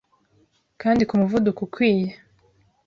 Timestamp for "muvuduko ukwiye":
1.21-2.09